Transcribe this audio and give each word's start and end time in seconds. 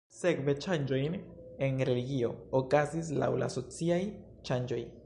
Sekve 0.19 0.53
ŝanĝojn 0.65 1.17
en 1.67 1.83
religio 1.91 2.33
okazis 2.61 3.13
laŭ 3.25 3.31
la 3.45 3.53
sociaj 3.59 4.03
ŝanĝoj. 4.51 4.83